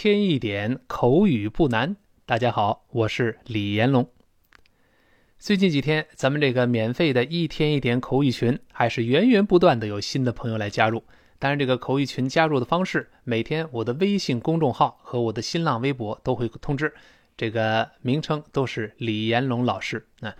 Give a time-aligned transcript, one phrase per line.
[0.00, 1.96] 天一点口语不难。
[2.24, 4.08] 大家好，我是李延龙。
[5.40, 11.02] 最近几天，咱们这个免费的一天一点口语群还是源源不断的有新的朋友来加入。
[11.40, 16.94] 当然，这个口语群加入的方式，每天我的微信公众号和我的新浪微博都会通知，
[17.36, 20.32] 这个名称都是李延龙老师啊。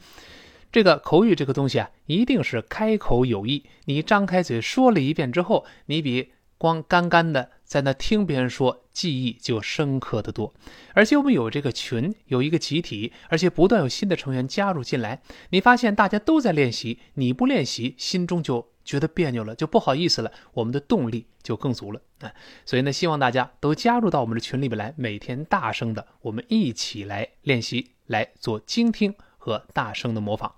[0.71, 3.65] 这个口语这个东西啊，一定是开口有益。
[3.87, 10.55] 你张开嘴说了一遍之后，你比光干干的在那听别人说，记忆就深刻的多。
[10.95, 15.21] 而且我们有这个群，有一个集体，而且不断有新的成员加入进来。
[15.51, 20.33] 你发现大家都在练习，你不练习，心中就觉得别扭了，就不好意思了。
[20.55, 22.33] 我们的动力就更足了啊！
[22.65, 30.55] 所以呢，希望大家都加入到我们的群里边来，每天大声的，我们一起来练习，来做精听和大声的模仿。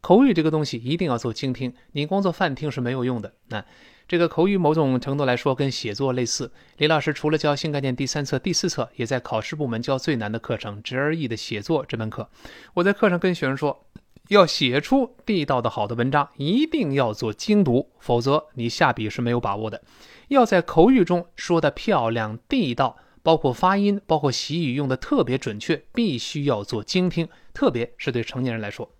[0.00, 3.34] 口语这个东西一定要做精听，你光做泛听是没有用的。
[3.48, 3.64] 那
[4.12, 6.52] 这个口语某种程度来说跟写作类似。
[6.76, 12.28] 李老师除了教新概念第三册、第四册，也在考试部门教最难的课程 GRE 的写作这门课。
[12.74, 13.86] 我在课上跟学生说，
[14.28, 19.80] 要写出地道的好的文章，一定要做精读，否则你下笔是没有把握的。
[20.28, 28.92] 要在口语中说的漂亮地道，包括发音，包括习语用的特别准确，必须要做精听，特别是对成年人来说。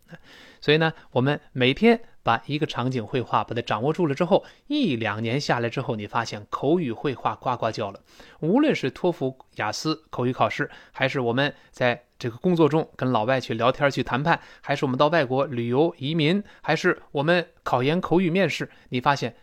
[0.62, 8.00] 所以呢，我们每天把一个场景绘画把它掌握住了之后，一两年下来之后，你发现口语绘画呱呱叫了。
[8.40, 19.34] 无论是托福、雅思口语考试，还是我们在这个工作中跟老外去聊天、去谈判，还是我们到外国旅游、移民，还是我们考研口语面试，你发现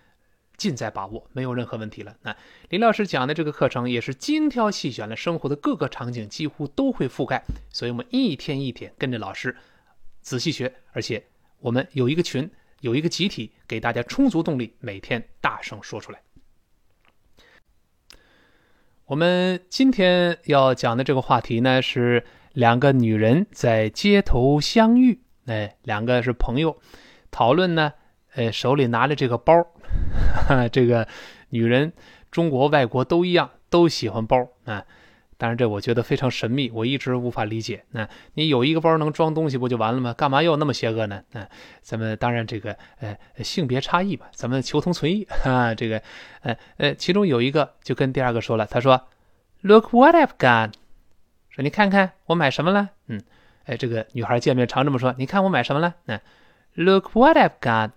[0.55, 2.15] 尽在把握，没有任何问题了。
[2.21, 2.35] 那
[2.69, 7.43] 林老师讲的这个课程也是精挑细选了生活的各个场景，几乎都会覆盖。
[7.69, 9.55] 所以我们一天一天跟着老师。
[10.21, 11.25] 仔细学，而且
[11.59, 12.47] 我们有一个群，
[12.81, 16.21] 有一个集体，给大家充足动力，每天大声说出来。
[19.05, 22.23] 我们今天要讲的这个话题呢，是
[22.53, 26.79] 两个女人在街头相遇，哎，两个是朋友，
[27.31, 27.93] 讨论呢，
[28.35, 29.53] 呃，手里拿着这个包，
[30.71, 31.07] 这个
[31.49, 31.91] 女人，
[32.29, 34.85] 中国、外国都一样，都喜欢包啊。
[35.39, 37.85] 当然，这我觉得非常神秘，我一直无法理解。
[37.91, 40.13] 那你有一个包能装东西不就完了吗？
[40.13, 41.23] 干嘛要那么邪恶呢？
[41.31, 41.47] 啊，
[41.81, 45.73] 咱们当然这个呃性别差异吧，咱们求同存异 啊。
[45.73, 46.01] 这个
[46.41, 49.07] 呃呃，其中有一个就跟第二个说了，他说
[49.61, 50.73] ：“Look what I've got。”
[51.49, 52.89] 说你看看我买什么了？
[53.07, 53.21] 嗯，
[53.63, 55.95] 哎，这个女孩见面常这么说，你看我买什么了？
[56.07, 56.19] 嗯
[56.73, 57.91] ，Look what I've got。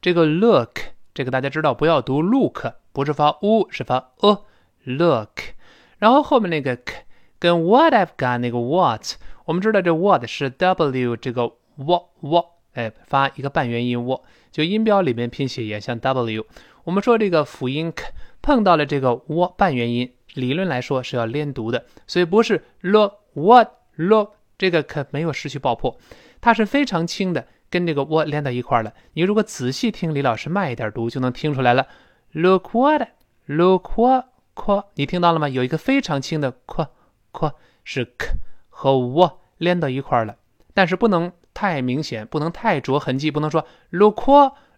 [0.00, 0.78] 这个 look
[1.12, 5.55] 这个大家知道，不要读 look，不是发 u，是发 a，look。
[5.98, 7.04] 然后后面那个 k
[7.38, 9.14] 跟 what I've got 那个 what，
[9.44, 16.46] 我们知道这 what 是 w 这个 w w，哎，发一个半元音 w，就音标里面拼写也像 w。
[16.84, 18.12] 我们说这个辅音 k
[18.42, 25.98] 碰到了这个 w 半元音，理论来说是要连读的，所以不是 look what look 这个 k 没有失去爆破，
[26.40, 28.92] 它是非常轻的，跟这个 w 连到一块了。
[29.14, 31.86] 你如果仔细听李老师慢一点读，就能听出来了。
[32.32, 33.08] Look what
[33.46, 34.26] look what。
[34.56, 35.48] 扩，你听到了吗？
[35.48, 36.88] 有一个非常轻的扩，
[37.30, 38.30] 扩是 k
[38.70, 40.36] 和 w 连到一块了，
[40.72, 44.26] 但是不能太明显，不能太着痕迹，不能说 look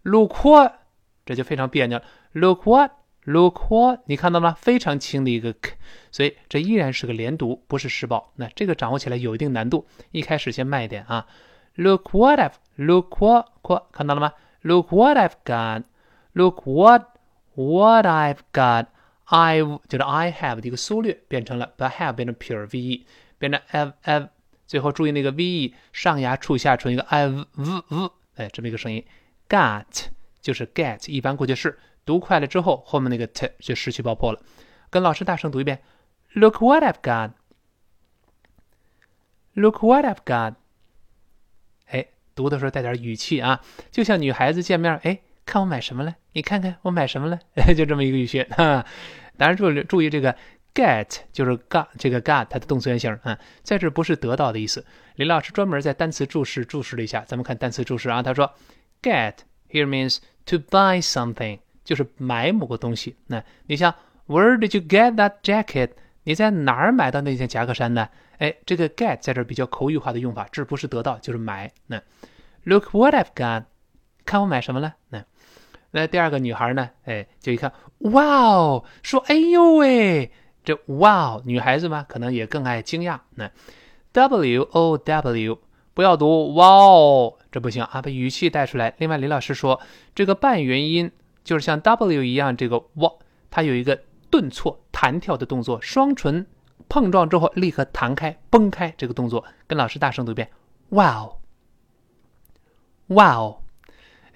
[0.02, 0.72] look，
[1.24, 2.00] 这就非常别扭。
[2.32, 2.90] look what
[3.24, 4.54] look what，你看到吗？
[4.58, 5.74] 非常轻的一个 k，
[6.10, 8.32] 所以这依然是个连读，不是失爆。
[8.36, 11.26] 那这个掌握起来有一定难度，一开始先慢一点啊。
[11.76, 13.46] look what I've look what
[13.92, 17.04] 看到了吗？look what I've got，look what
[17.54, 18.86] what I've got。
[19.28, 23.04] I've 就是 I have 的一个缩略，变成了把 have 变成 pure ve，
[23.38, 24.30] 变成 have have，
[24.66, 29.04] 最后注意那个 ve 上牙触下唇一个 i v v，哎，这么一个声音。
[29.46, 30.06] Got
[30.40, 34.40] 就是 get，一般过去式，读快了之后，后面那个 t 就失去爆破了。
[34.88, 35.82] 跟老师大声读一遍
[36.32, 37.02] ：Look what I've
[39.54, 40.54] got！Look what I've got！
[41.86, 43.60] 哎，读的时候带点语气啊，
[43.90, 45.20] 就像女孩子见面，哎。
[45.48, 46.14] 看我买什么了？
[46.32, 47.40] 你看看我买什么了？
[47.74, 48.84] 就这么一个语序 哈。
[49.38, 50.36] 当然注意注意这个
[50.74, 54.84] get 就是 got 这个 got 它的动词原形啊，在这不是得到的意思。
[55.16, 58.22] 李老师专门在单词注释注释了一下，咱们看单词注释啊。
[58.22, 58.52] 他说
[59.00, 59.34] get
[59.70, 63.16] here means to buy something，就是买某个东西。
[63.26, 63.94] 那你像
[64.26, 65.92] Where did you get that jacket？
[66.24, 68.08] 你在哪儿买到那件夹克衫呢？
[68.36, 71.72] 哎，这个 get 在这比较口语化的用法，这不是得到就是买。
[71.86, 72.02] 那
[72.64, 73.64] Look what I've got，
[74.26, 74.94] 看我买什么了？
[75.08, 75.24] 那
[75.90, 76.90] 那第二个女孩呢？
[77.04, 80.30] 哎，就一看，哇哦，说，哎呦喂，
[80.62, 83.18] 这哇哦，女孩子嘛，可能也更爱惊讶。
[83.36, 83.50] 那
[84.12, 85.58] w o w
[85.94, 88.94] 不要读哇哦，这不行啊，把语气带出来。
[88.98, 89.80] 另外，李老师说，
[90.14, 91.10] 这个半元音
[91.42, 93.10] 就是像 w 一样，这个哇，
[93.50, 93.98] 它有一个
[94.30, 96.46] 顿挫，弹跳的动作，双唇
[96.88, 100.50] 碰撞之后立刻弹开、崩开，这个动作跟老师大声读一遍
[100.90, 101.38] ：Wow，Wow。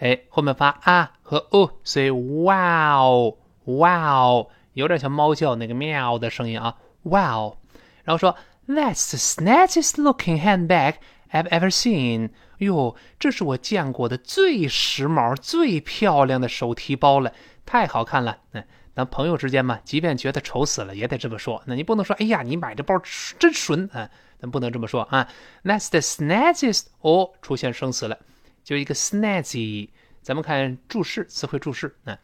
[0.02, 3.38] 哎，后面发啊和哦，所以 Wow。
[3.64, 6.76] Wow，有点像猫叫那个喵的声音啊。
[7.04, 7.58] Wow，
[8.02, 10.94] 然后说 That's the snazziest looking handbag
[11.30, 12.30] I've ever seen。
[12.58, 17.32] 哟，这是我见过的最时髦、最漂亮的手提包了，
[17.64, 18.38] 太好看了。
[18.50, 18.64] 嗯，
[18.96, 21.62] 咱朋友之间嘛，即便觉得丑死了，也得这么说。
[21.66, 23.00] 那你不能说，哎呀，你买这包
[23.38, 24.10] 真纯啊，
[24.40, 25.28] 咱不能这么说啊。
[25.62, 26.86] That's the snazziest。
[27.02, 28.18] 哦，出现生词了，
[28.63, 29.89] 就一个 snazzy。
[30.21, 32.19] 咱们看注释，词汇注释啊。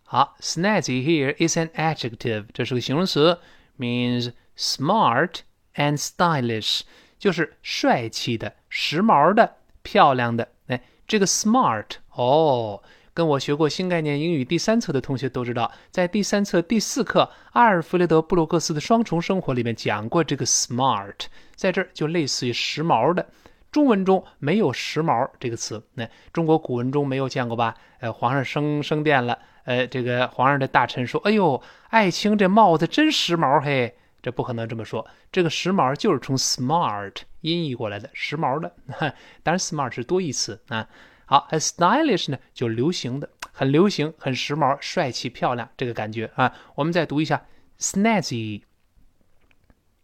[0.04, 3.38] 好，snazzy here is an adjective，这是个形容词，
[3.78, 5.40] means smart
[5.74, 6.80] and stylish，
[7.18, 10.48] 就是帅气的、时髦的、漂亮的。
[10.68, 12.82] 哎，这个 smart，哦。
[13.13, 21.25] 跟我学过新概念英语第三册的同学都知道，在第三册第四课阿尔弗雷德·布鲁克斯的双重生活里面讲过这个 smart，
[21.55, 23.27] 在这儿就类似于时髦的。
[23.71, 27.75] 中文中没有时髦这个词，那中国古文中没有见过吧？
[27.99, 38.71] 呃，皇上升升殿了，呃，这个皇上的大臣说：“哎呦，爱卿这帽子真时髦嘿！”这不可能这么说，这个时髦就是从 smart 音译过来的，时髦的。
[39.43, 40.87] 当然，smart 是多义词啊。
[41.25, 46.53] 好，很 stylish 呢，就流行的，很流行，很时髦，帅气漂亮，这个感觉啊。
[46.75, 47.45] 我们再读一下
[47.79, 48.63] snazzy。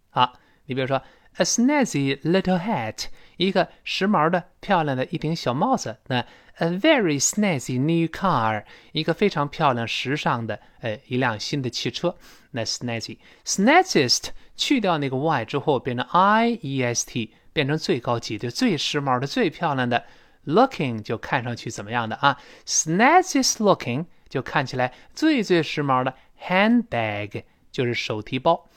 [0.09, 1.01] 好，你比如说
[1.35, 3.05] a snazzy little hat，
[3.37, 5.97] 一个时髦的、漂亮的一顶小帽子。
[6.07, 6.25] 那
[6.55, 12.15] a very snazzy new car，一个非常漂亮、时尚的，呃，一辆新的汽车。
[12.51, 20.05] 那 snazzy，snazziest 去掉那个 y 之后变成 i e s t，变成最高级的、最时髦的、最漂亮的。
[20.49, 26.15] Looking 就看上去怎么样的啊？Snazziest looking 就看起来最最时髦的。
[26.41, 28.67] Handbag 就是手提包。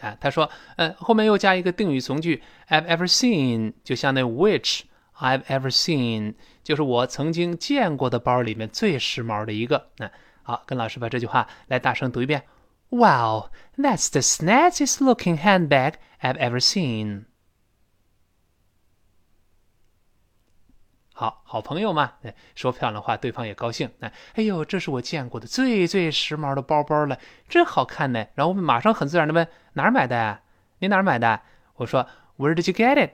[0.00, 4.80] 啊，他说，呃，后面又加一个定语从句，I've ever seen，就像那 which
[5.20, 9.90] I've ever seen，就是我曾经见过的包里面最时髦的一个。
[9.98, 10.10] 那
[10.42, 12.44] 好，跟老师把这句话来大声读一遍。
[12.88, 17.26] Wow, that's the snazziest looking handbag I've ever seen.
[21.12, 22.14] 好好朋友嘛，
[22.54, 23.90] 说漂亮话，对方也高兴。
[24.00, 28.26] 哎，哎呦，这是我见过的最最时髦的包包了，真好看呢。
[28.34, 30.40] 然后我们马上很自然的问哪儿买的呀？
[30.78, 31.42] 你哪儿买的？
[31.74, 32.08] 我说
[32.38, 33.10] Where did you get it?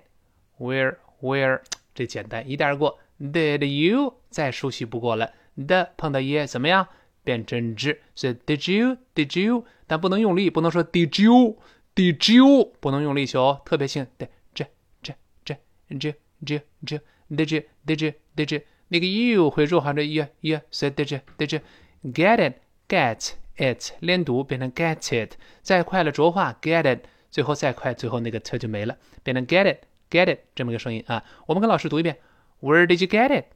[0.58, 1.62] Where Where？
[1.96, 3.00] 这简单一带而过。
[3.18, 4.14] Did you？
[4.30, 5.32] 再熟悉不过了。
[5.66, 6.86] 的碰到 e 怎么样？
[7.24, 8.00] 变真知。
[8.14, 9.64] 所以 Did you？Did you？
[9.88, 12.72] 但不能用力，不能说 Did you？Did you？
[12.78, 14.06] 不能用力气哦，特别轻。
[14.16, 14.66] 对，这
[15.02, 15.14] 这
[15.44, 15.56] 这
[15.90, 16.12] 这
[16.44, 17.00] 这这。
[17.28, 17.62] Did you?
[17.86, 18.12] Did you?
[18.36, 18.62] Did you?
[18.88, 21.20] 那个 you 会弱化成 y y，所以 Did you?
[21.38, 22.12] Did you?
[22.12, 22.56] Get it?
[22.88, 27.00] Get it 连读变成 get it，再快了浊化 get it，
[27.32, 29.78] 最后再快，最后那个 t 就没了，变成 get it,
[30.10, 31.24] get it 这么个声音啊。
[31.46, 32.18] 我们跟老师读一遍
[32.60, 33.46] ：Where did you get it?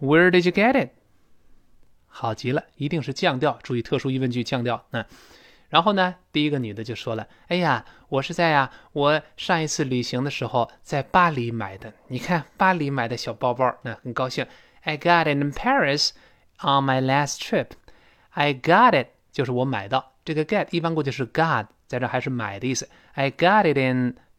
[0.00, 0.90] Where did you get it?
[2.06, 5.06] 好极了，一定是降调，注意特殊疑问句降调啊。
[5.68, 11.92] 然后呢，第一个女的就说了：“哎呀，我是在呀，我上一次旅行的时候在巴黎买的。
[12.08, 14.44] 你看巴黎买的小包包，那很高兴。
[14.82, 16.10] I got it in Paris
[16.58, 17.68] on my last trip.
[18.30, 22.88] I got it 就是我买到这个 get 一般过去是 got，在这还是买的意思。
[23.12, 24.16] I got it in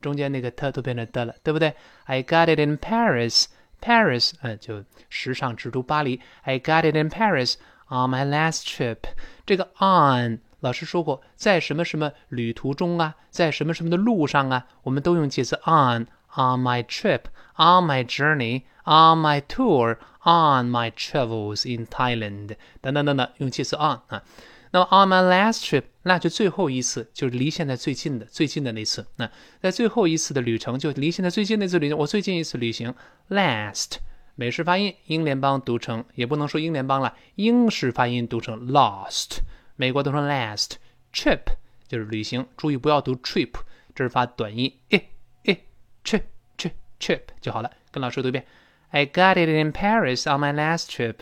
[0.00, 1.74] 中间那个 t 都变成的了，对不对？
[2.04, 6.20] I got it in Paris，Paris，嗯，就时尚之都巴黎。
[6.42, 8.98] I got it in Paris。On my last trip，
[9.46, 17.22] 这个 on 老师说过，在什么什么旅途中啊，在什么什么的路上啊，我们都用介词 on。On my trip,
[17.56, 24.22] on my journey, on my tour, on my travels in Thailand，等等等等，用介词 on 啊。
[24.71, 29.05] 那么 on my last trip，那就最后一次，就是离现在最近的最近的那次。
[29.17, 29.29] 那
[29.61, 32.95] 在最后一次的旅程，就离现在最近那次旅行，我最近一次旅行
[33.29, 33.97] ，last
[34.35, 39.39] 美式发音，英联邦读成也不能说英联邦了，英式发音读成 lost，
[39.75, 40.75] 美国读成 last
[41.13, 41.41] trip
[41.87, 43.51] 就是旅行，注意不要读 trip，
[43.93, 45.09] 这是发短音，诶
[45.43, 45.65] 诶
[46.05, 46.23] trip
[46.57, 47.69] trip trip 就好了。
[47.91, 48.45] 跟老师读一遍
[48.91, 51.15] ，I got it in Paris on my last trip。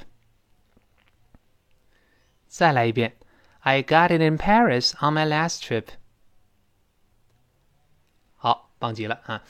[2.48, 3.19] 再来一遍。
[3.62, 5.86] I got it in Paris on my last trip。
[8.36, 9.44] 好，棒极了啊！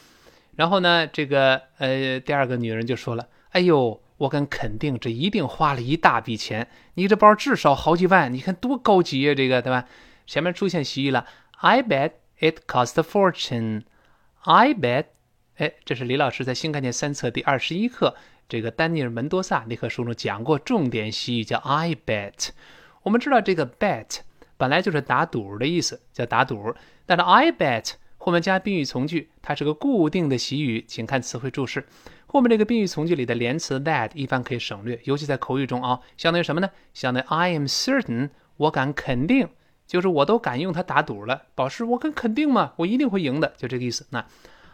[0.55, 6.67] 然后呢，这个呃，第二个女人就说了：“哎呦，我敢肯定，这一定花了一大笔钱。
[6.95, 9.87] 你这包至少好几万，你看多高级呀，这个对吧？”
[10.27, 11.25] 前面出现习语了
[11.57, 13.83] ，I bet it cost a fortune。
[14.41, 15.05] I bet，
[15.57, 18.15] 哎，这是李老师在新概念三册第二十一课
[18.47, 22.49] 这个丹尼尔门多萨那课书中讲过重点习语，叫 I bet。
[23.03, 24.19] 我们知道这个 bet
[24.57, 26.75] 本来就是打赌的意思，叫打赌。
[27.05, 31.85] 但是 I bet 后面加宾语从句，它是个固定的习语，请看词汇注释。
[32.27, 36.69] 后面这个宾语从句里的连词 that 一般可以省略，尤其在口语中啊，相当于什么呢？
[36.93, 39.47] 相当于 I am certain，我敢肯定，
[39.87, 41.43] 就是我都敢用它打赌了。
[41.55, 44.05] 保释，我敢肯定嘛，我一定会赢的，就这个意思。
[44.11, 44.23] 那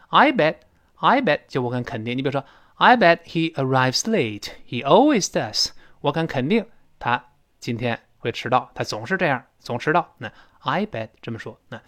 [0.10, 2.18] I bet，I bet 就我敢肯定。
[2.18, 2.44] 你比如说
[2.76, 5.70] ，I bet he arrives late，he always does。
[6.02, 6.66] 我敢肯定
[7.00, 7.24] 他
[7.60, 8.00] 今天。
[8.26, 10.16] 会迟到，他总是这样，总迟到。
[10.18, 11.60] 那 I bet 这么说。
[11.70, 11.82] 那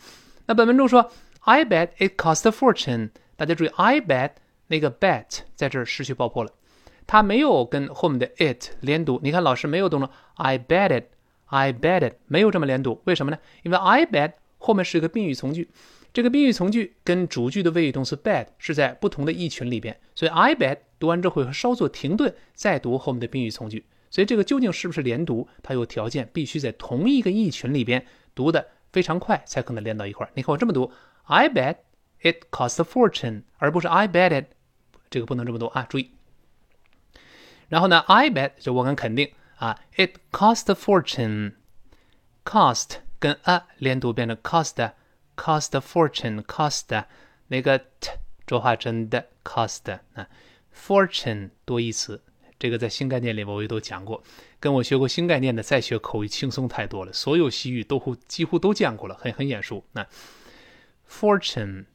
[0.46, 3.10] 那本文中说 I bet it cost a fortune。
[3.36, 4.32] 大家注意，I bet
[4.68, 6.52] 那个 bet 在这儿失去爆破了，
[7.06, 9.20] 它没有跟后面的 it 连读。
[9.24, 13.02] 你看老师没有动作，I bet it，I bet it 没有这么连读。
[13.06, 13.38] 为什么呢？
[13.64, 15.70] 因为 I bet 后面是一个宾语从句，
[16.14, 23.86] 这个宾语从句跟主句的谓语动词 bet 是在不同的意群里边，所以 I bet 读完之后会稍作停顿，再读后面的宾语从句。
[24.10, 25.48] 所以这个究竟是不是连读？
[25.62, 30.32] 它有条件，必须在同一个意群里边读的非常快，才可能连到一块儿。
[30.34, 30.92] 你看我这么读
[31.24, 31.78] ，I bet
[32.22, 34.46] it cost a fortune，而不是 I bet it，
[35.10, 36.12] 这个不能这么读啊，注意。
[37.68, 47.04] 然后呢，I bet 就我敢肯定啊，it cost a fortune，cost 跟 a 连读变成 cost，cost a fortune，cost
[47.48, 48.12] 那个 t
[48.46, 50.30] 浊化成的 cost 啊
[50.74, 52.24] ，fortune 多义词。
[52.60, 54.24] 这个在新概念里我也都讲过，
[54.60, 59.86] 跟我学过新概念的再学口语轻松太多了，所有西语都几乎都见过了，很很眼熟。
[59.92, 60.08] 那
[61.08, 61.86] fortune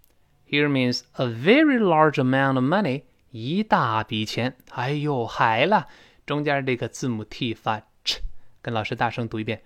[0.48, 4.56] here means a very large amount of money，一大笔钱。
[4.70, 5.88] 哎呦，海了，
[6.24, 8.20] 中间这个字母 t 发 ch，
[8.60, 9.64] 跟老师大声读一遍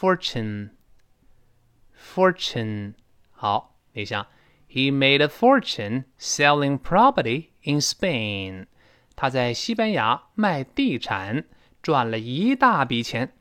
[0.00, 2.94] ，fortune，fortune。
[3.32, 4.26] 好，你想
[4.70, 8.66] ，he made a fortune selling property in Spain。
[9.14, 11.44] 他在西班牙卖地产
[11.82, 13.32] 赚了一大笔钱，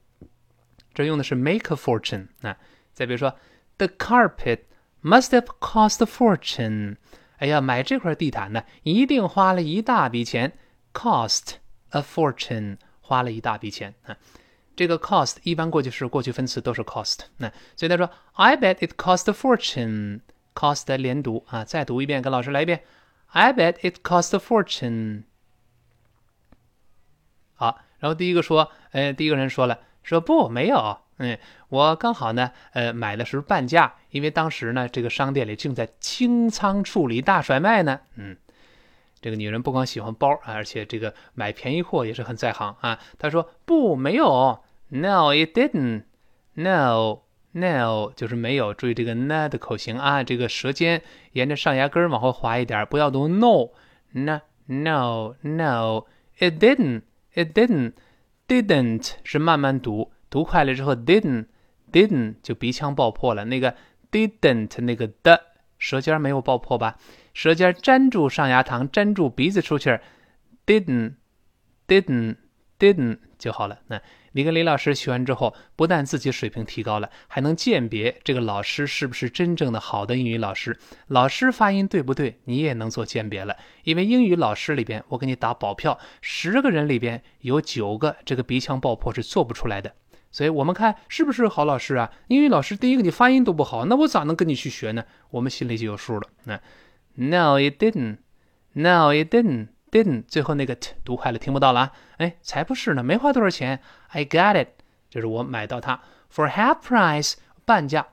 [0.93, 2.57] 这用的是 make a fortune 啊。
[2.93, 3.35] 再比如说
[3.77, 4.61] ，the carpet
[5.01, 6.97] must have cost a fortune。
[7.37, 10.53] 哎呀，买这块地毯呢，一定花了一大笔钱
[10.93, 11.53] ，cost
[11.89, 14.15] a fortune，花了一大笔钱啊。
[14.75, 17.21] 这个 cost 一般过去式、过去分词都是 cost。
[17.37, 20.21] 那所以他说，I bet it cost a fortune。
[20.53, 22.83] cost 连读啊，再读一遍，跟老师来一遍
[23.27, 25.23] ，I bet it cost a fortune。
[28.01, 31.37] 然后第一个说，呃，第一个人说了，说不，没有，嗯，
[31.69, 38.35] 我刚好呢，呃，买的时候半价，因为当时呢，这个商店里正在清仓处理大甩卖呢，嗯，
[39.21, 42.99] 这个女人不光喜欢包，而且这个买便宜货也是很在行啊。
[43.19, 46.03] 她说不，没有，No, it didn't.
[46.55, 47.19] No,
[47.51, 48.73] no，就是没有。
[48.73, 51.03] 注意这个 n 的口型啊，这个舌尖
[51.33, 56.05] 沿着上牙根往后滑一点，不要读 no，no, no, no,
[56.39, 57.03] it didn't.
[57.33, 57.93] It didn't,
[58.47, 61.45] didn't 是慢慢读，读快了之后，didn't,
[61.91, 63.45] didn't 就鼻腔爆破了。
[63.45, 63.75] 那个
[64.11, 65.41] didn't 那个的
[65.77, 66.97] 舌尖没有爆破吧？
[67.33, 70.01] 舌尖粘住上牙膛，粘住鼻子出气儿
[70.65, 71.13] ，didn't,
[71.87, 72.35] didn't,
[72.81, 73.77] didn't 就好了。
[73.87, 74.01] 那。
[74.33, 80.79] 你跟李老师学完之后，不但自己水平提高了，还能鉴别这个老师是不是真正的好的英语老师。
[81.07, 83.57] 老师发音对不对，你也能做鉴别了。
[83.83, 89.91] 因为英语老师里边，我给你打保票，十个人里边有九个这个鼻腔爆破是做不出来的。
[90.31, 92.09] 所以，我们看是不是好老师啊？
[92.29, 95.03] 英语老师第一个你发音都不好，那我咋能跟你去学呢？
[95.31, 96.29] 我们心里就有数了。
[96.45, 96.57] 那
[97.15, 98.19] ，No, it didn't.
[98.71, 99.67] No, it didn't.
[99.91, 101.93] Didn't 最后那个 t 读快了，听不到了啊！
[102.17, 104.69] 哎，才不是呢，没花多少钱，I got it，
[105.09, 106.01] 就是我买到它
[106.33, 107.33] ，for half price
[107.65, 108.07] 半价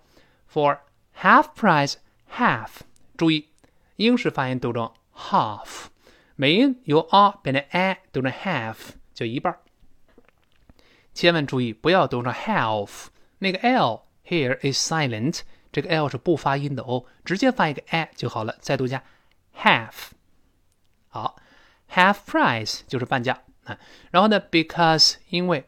[0.52, 0.80] ，for
[1.16, 1.94] half price
[2.36, 2.80] half，
[3.16, 3.48] 注意
[3.96, 5.86] 英式发音读成 half，
[6.34, 8.76] 美音由 a 变成 a 读成 half，
[9.14, 9.56] 就一半。
[11.14, 13.06] 千万注意不要读成 half，
[13.38, 18.56] 那个 l here is silent，这个 l 是不发音的哦，直接发一个 a 就好了。
[18.60, 19.04] 再读一下
[19.56, 20.10] half，
[21.08, 21.36] 好。
[21.92, 23.78] ，half price 就是半价啊。
[24.10, 25.64] 然后呢，because 因为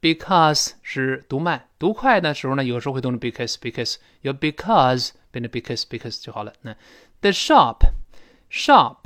[0.00, 6.52] because 是读慢，读快的时候呢，有时候会读成 because because，有 because 变成 because because 就好了。
[6.62, 6.74] 那
[7.20, 7.78] the shop
[8.50, 8.96] shop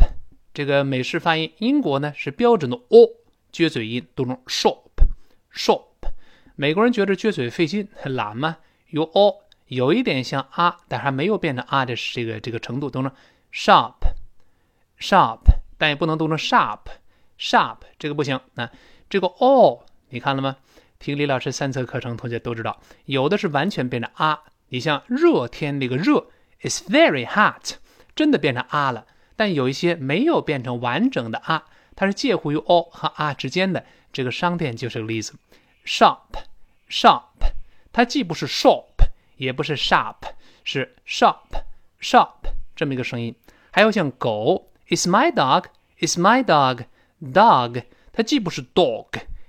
[0.53, 3.11] 这个美式发音，英国呢是标准的 o
[3.53, 4.91] 撅嘴音，读成 shop
[5.53, 5.83] shop。
[6.57, 8.59] 美国人觉得撅嘴费劲，很懒嘛，
[8.91, 13.11] 有 o 有一点像啊，但还没有变成啊的这个这个程度，读成
[13.53, 13.95] shop
[15.01, 15.41] shop，
[15.79, 16.81] 但也不能读成 sharp
[17.39, 18.41] sharp，这个不行。
[18.55, 18.71] 那
[19.09, 20.57] 这个 o 你看了吗？
[20.99, 24.41] 听李老师三册课程，同学都知道，有的是完全变成啊。
[24.69, 26.27] 你像热天那个热
[26.63, 27.75] ，is very hot，
[28.15, 29.07] 真的变成啊了。
[29.37, 31.65] 但有一些没有变成完整的啊，
[31.95, 33.85] 它是介乎于 o 和啊之间的。
[34.13, 35.35] 这个商店就是个例子
[35.85, 37.23] ，shop，shop，
[37.93, 38.87] 它既不是 shop，
[39.37, 40.15] 也不是 sharp，
[40.63, 42.35] 是 shop，shop
[42.77, 43.35] 这么一个声音。
[43.73, 49.09] 还有像狗，is my dog，is my dog，dog，它既不是 dog，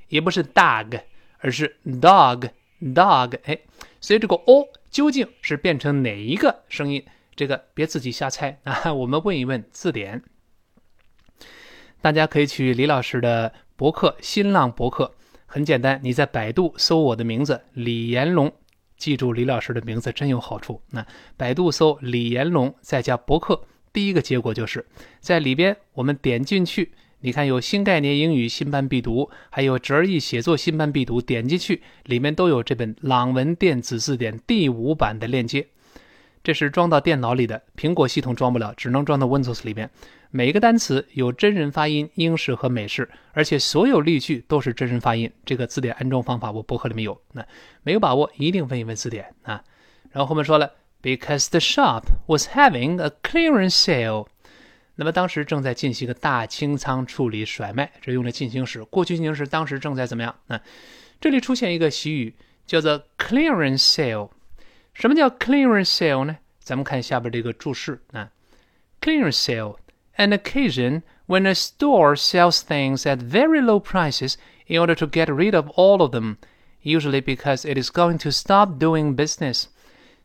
[0.09, 1.01] 也不是 dog。
[1.39, 2.49] 而是 dog
[2.81, 3.59] dog，哎，
[4.01, 7.05] 所以这个 o 究竟是变成哪一个声音？
[7.35, 8.91] 这个别自己瞎猜啊！
[8.91, 10.23] 我们问一问字典。
[12.01, 15.13] 大家可以去李老师的博客，新浪博客，
[15.45, 18.51] 很简单，你在百度搜我的名字李延龙，
[18.97, 20.81] 记住李老师的名字真有好处。
[20.89, 21.05] 那
[21.37, 24.85] 百度搜李延龙，再加博客，第一个结果就是
[25.21, 26.91] 在里边，我们点进去。
[27.21, 35.65] 你看，有新概念英语新班必读，还有折译写作新班必读，点进去里面都有这本朗文电子字典第五版的链接。
[36.43, 39.89] 这是装到电脑里的，苹果系统装不了，只能装到 Windows 里面。
[40.29, 45.31] 每一个单词有真人发音，英式和美式，而且所有例句都是真人发音。
[45.45, 47.47] 这个字典安装方法我博客里面有，那
[47.83, 49.63] 没有把握一定问一问字典啊。
[50.11, 50.69] 然后后面说了
[51.04, 54.26] ，Because the shop was having a clearance sale。
[54.96, 60.34] 那么当时正在进行一个大清仓处理甩卖，这用的进行时，过去进行时，当时正在怎么样？
[60.48, 60.60] 啊，
[61.20, 62.34] 这里出现一个习语，
[62.66, 64.30] 叫做 clearance sale。
[64.92, 66.36] 什么叫 clearance sale 呢？
[66.58, 68.30] 咱们看下边这个注释啊，
[69.00, 74.34] clearance sale，an occasion when a store sells things at very low prices
[74.66, 76.36] in order to get rid of all of them,
[76.82, 79.64] usually because it is going to stop doing business。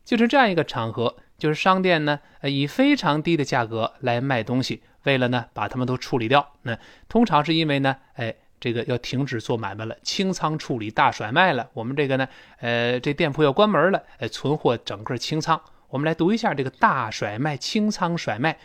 [0.03, 1.17] 就是这样一个场合。
[1.37, 6.53] 就是商店呢，呃，以非常低的价格来卖东西，为了呢把它们都处理掉。
[6.61, 6.77] 那
[7.09, 11.71] 通常是因为呢，哎，这个要停止做买卖了，清仓处理大甩卖了。
[11.73, 12.27] 我们这个呢，
[12.59, 15.59] 呃，这店铺要关门了，哎，存货整个清仓。
[15.89, 18.59] 我们来读一下这个大甩卖、清仓甩卖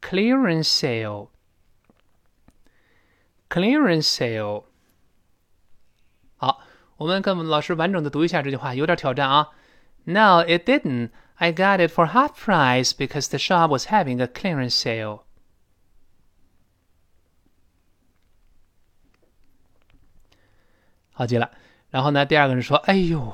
[0.00, 0.66] ，clearance
[3.48, 4.64] sale，clearance sale。
[6.36, 6.62] 好，
[6.96, 9.50] 我们跟我们老师完整的读一下这句话，有点挑战啊。
[10.05, 11.11] No, it didn't.
[11.39, 15.23] I got it for half price because the shop was having a clearance sale.
[21.11, 21.51] 好极了。
[21.89, 23.33] 然后呢，第二个人说：“哎呦，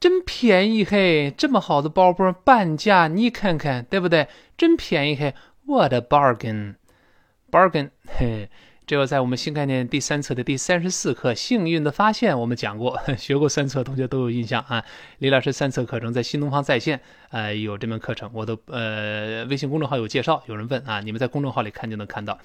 [0.00, 1.30] 真便宜嘿！
[1.36, 4.28] 这么好的包包半价，你看看，对不对？
[4.56, 5.34] 真便宜嘿！
[5.66, 8.50] What a bargain！bargain，嘿。”
[8.85, 14.83] 这个在我们新概念第三册的第三十四课《幸运的发现》，我们讲过， 学过三册同学都有印象啊。
[15.19, 20.43] 李老师三册课程在新东方在线，呃，有这门课程，我的呃微信公众号有介绍。
[20.47, 22.37] 有人问啊，你们在公众号里看就能看到。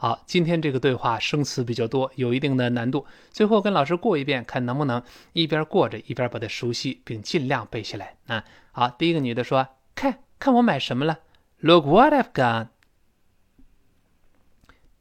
[0.00, 3.04] 好，今天这个对话生词比较多，有一定的难度。
[3.32, 8.44] 最后跟老师过一遍，看能不能一边过着一边把它熟悉，并尽量背下来啊。
[8.70, 11.18] 好，第一个女的说：“看看我买什么了
[11.58, 12.68] ，Look what I've got。”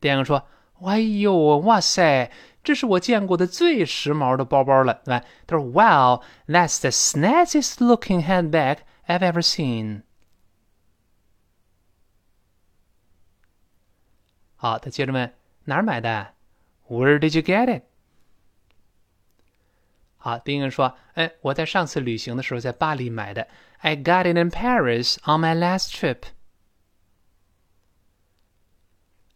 [0.01, 0.47] 第二个说
[0.83, 2.31] ：“哎呦，哇塞，
[2.63, 10.01] 这是我见过的最时髦的包包了，对吧？”他说：“Wow, that's the snazziest looking handbag I've ever seen。”
[14.59, 16.33] 好，他接着问哪儿买的
[16.89, 17.83] ？Where did you get it？
[20.17, 23.47] 好，第一个说：“哎，我在上次旅行的时候在巴黎买的。
[23.79, 26.21] I got it in Paris on my last trip。”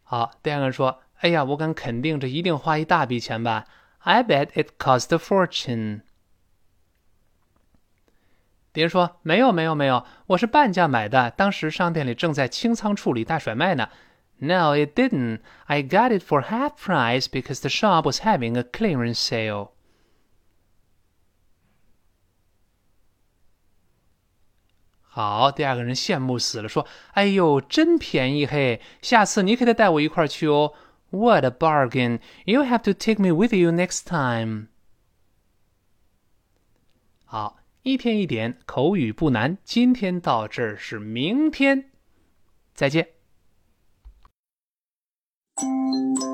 [0.03, 3.67] 好，第二个人说：“哎呀，我敢肯定，这一定花一大笔钱吧
[3.99, 6.01] ？I bet it cost a fortune。”
[8.73, 11.29] 别人说：“没有，没有，没有，我是半价买的。
[11.29, 13.87] 当时商店里正在清仓处理大甩卖呢。”
[14.40, 15.40] No, it didn't.
[15.66, 19.70] I got it for half price because the shop was having a clearance sale.
[25.08, 28.82] 好，第二个人羡慕死了，说：“哎呦，真便宜嘿！
[29.00, 30.74] 下次你可得带我一块去哦。”
[31.08, 32.20] What a bargain!
[32.44, 34.66] You have to take me with you next time.
[37.24, 39.56] 好，一天一点口语不难。
[39.64, 41.90] 今天到这儿是明天，
[42.74, 43.08] 再见。
[45.59, 46.30] Música